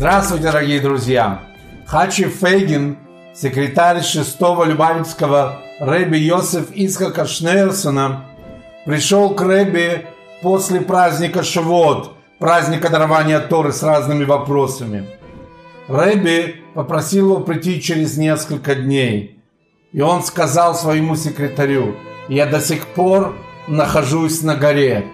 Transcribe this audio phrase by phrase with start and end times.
[0.00, 1.42] Здравствуйте, дорогие друзья!
[1.84, 2.96] Хачи Фейгин,
[3.34, 8.24] секретарь шестого Любавицкого Рэби Йосеф Исхака Шнерсона,
[8.86, 10.06] пришел к Рэби
[10.40, 15.04] после праздника Шавот, праздника дарования Торы с разными вопросами.
[15.86, 19.38] Рэби попросил его прийти через несколько дней.
[19.92, 21.94] И он сказал своему секретарю,
[22.30, 23.34] я до сих пор
[23.68, 25.04] нахожусь на горе.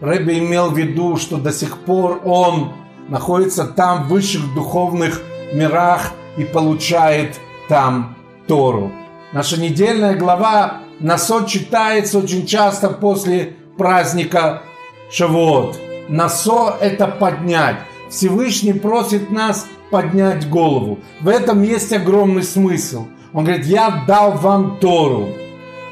[0.00, 2.72] Рэби имел в виду, что до сих пор он
[3.08, 7.38] находится там в высших духовных мирах и получает
[7.68, 8.92] там Тору.
[9.32, 14.62] Наша недельная глава Насо читается очень часто после праздника
[15.10, 15.78] Шавуот.
[16.08, 17.76] Насо– это поднять.
[18.10, 20.98] Всевышний просит нас поднять голову.
[21.20, 23.06] В этом есть огромный смысл.
[23.32, 25.28] Он говорит, я дал вам Тору.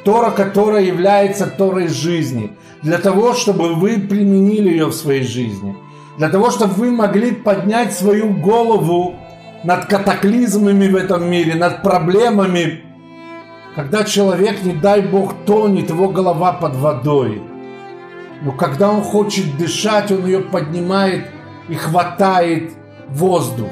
[0.04, 2.52] Тора, которая является Торой жизни.
[2.82, 5.76] Для того, чтобы вы применили ее в своей жизни–
[6.19, 9.16] для того, чтобы вы могли поднять свою голову
[9.65, 12.85] над катаклизмами в этом мире, над проблемами,
[13.74, 17.43] когда человек, не дай Бог, тонет, его голова под водой.
[18.43, 21.29] Но когда он хочет дышать, он ее поднимает
[21.69, 22.73] и хватает
[23.09, 23.71] воздух.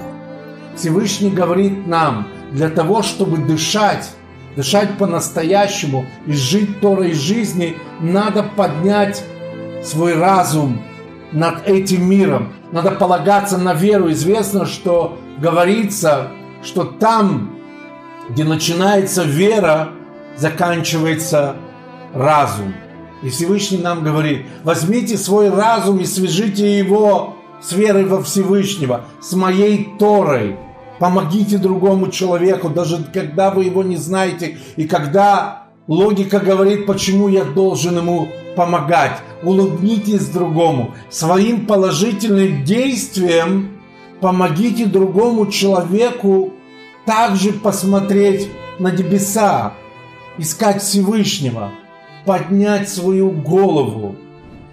[0.77, 4.11] Всевышний говорит нам, для того, чтобы дышать,
[4.57, 9.23] дышать по-настоящему и жить Торой жизни, надо поднять
[9.85, 10.81] свой разум,
[11.33, 12.53] над этим миром.
[12.73, 14.11] Надо полагаться на веру.
[14.11, 16.29] Известно, что говорится,
[16.63, 17.57] что там,
[18.29, 19.91] где начинается вера,
[20.37, 21.57] заканчивается
[22.15, 22.75] разум.
[23.23, 29.35] И Всевышний нам говорит, возьмите свой разум и свяжите его с верой во Всевышнего, с
[29.35, 30.57] моей Торой.
[30.99, 37.45] Помогите другому человеку, даже когда вы его не знаете, и когда логика говорит, почему я
[37.45, 39.19] должен ему помогать.
[39.43, 40.95] Улыбнитесь другому.
[41.11, 43.81] Своим положительным действием
[44.21, 46.53] помогите другому человеку
[47.05, 49.75] также посмотреть на небеса,
[50.39, 51.71] искать Всевышнего,
[52.25, 54.15] поднять свою голову.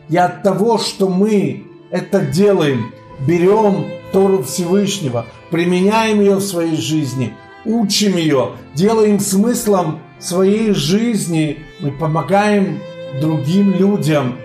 [0.09, 2.91] И от того, что мы это делаем,
[3.25, 7.33] берем Тору Всевышнего, применяем ее в своей жизни,
[7.65, 12.79] учим ее, делаем смыслом своей жизни, мы помогаем
[13.21, 14.37] другим людям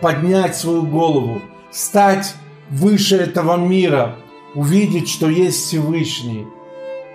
[0.00, 2.34] поднять свою голову, стать
[2.70, 4.16] выше этого мира,
[4.54, 6.46] увидеть, что есть Всевышний,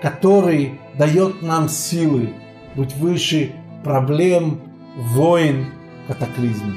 [0.02, 2.34] который дает нам силы
[2.76, 3.52] быть выше
[3.84, 4.62] проблем,
[4.96, 5.68] войн,
[6.08, 6.76] катаклизмов.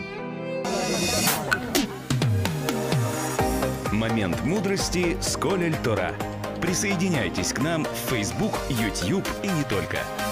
[3.92, 6.12] Момент мудрости с Колель Тора.
[6.60, 9.98] Присоединяйтесь к нам в Facebook, YouTube и не только–